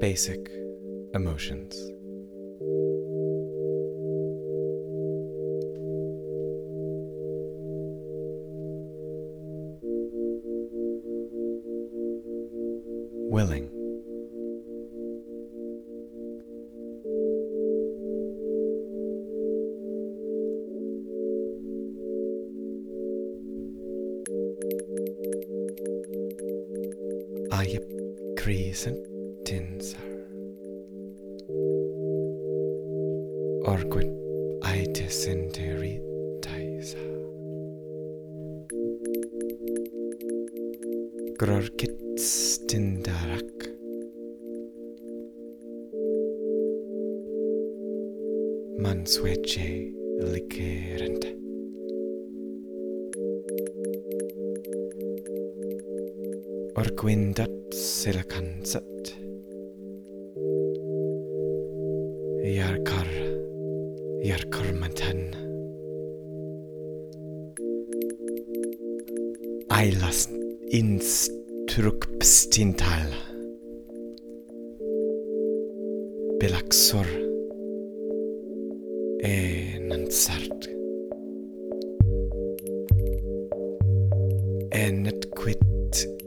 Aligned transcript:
Basic 0.00 0.50
emotions. 1.14 1.76
Willing. 13.30 13.77
Ayapkrisen 27.50 28.96
Tinsar 29.44 30.04
Orquid 33.64 34.10
Aitesinteri 34.60 36.00
Taisa 36.44 36.98
Grorkitstindarak 41.38 43.72
manswece 48.78 49.88
Likerenta 50.20 51.37
orquindat 56.78 57.74
silacansat. 57.74 59.02
Iarcar, 62.54 63.10
iarcar 64.28 64.68
mantan. 64.80 65.20
Ailas 69.78 70.20
instruxtintal. 70.80 73.10
Belaxor 76.38 77.08
e 79.34 79.36
nansart. 79.88 80.60
enet 84.70 85.22
quit 85.34 85.77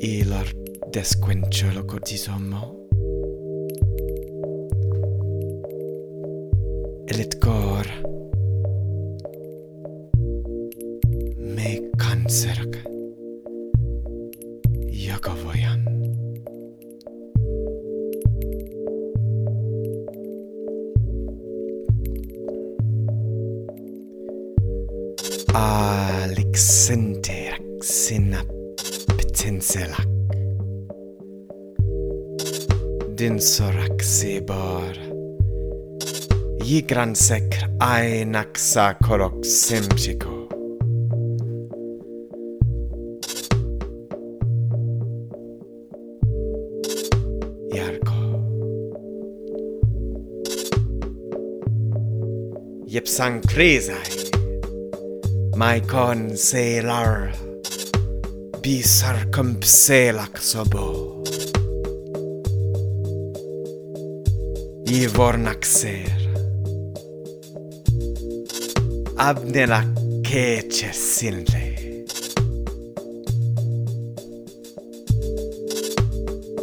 ilor 0.00 0.46
desquenciolo 0.92 1.86
cortisommo 1.86 2.76
Elit 7.08 7.38
cor. 7.40 7.86
Me 11.38 11.80
cancerak 11.96 12.84
Jakovojan 14.90 15.84
Alexander 25.54 27.56
Xenap 27.80 28.57
Tinselak. 29.38 30.10
Din 33.14 33.38
sorak 33.38 34.02
sebar. 34.02 34.98
Yigran 36.66 37.14
ainaksa 37.78 38.98
korok 38.98 39.46
simchiko. 39.46 40.50
Yarko. 47.70 48.22
Yepsang 52.90 53.38
krezai. 53.46 54.34
Mai 55.54 55.78
con 55.86 56.34
selar 56.34 57.47
בי 58.68 58.82
саркампселак 58.82 60.34
собо. 60.50 60.86
Ivornaxer. 65.00 66.12
Abnela 69.28 69.80
keche 70.26 70.90
sinle. 70.92 71.66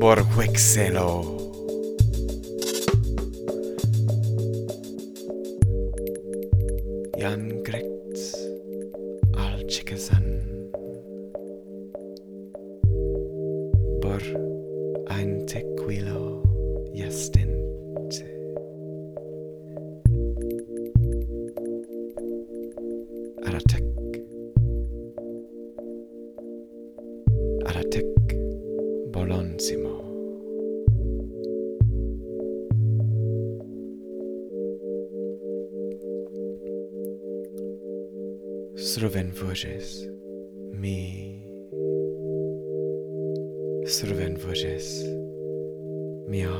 Borhuexelo. 0.00 1.12
Jan 7.20 7.42
Grek. 7.66 7.97
labor 14.08 14.22
ein 15.08 15.46
Tequilo 15.46 16.42
jestente. 16.92 18.24
Aratek. 23.44 23.84
Aratek 27.66 28.36
bolonsimo. 29.12 29.98
Sruven 38.76 39.32
voges 39.32 40.08
mi 40.72 41.27
survenvojes 43.88 45.02
mia 46.28 46.52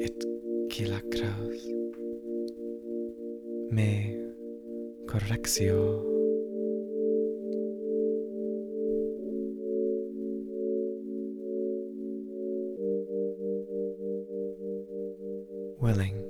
et 0.00 0.24
kilakras 0.70 1.60
me 3.70 4.16
correctio. 5.06 6.02
Willing. 15.80 16.27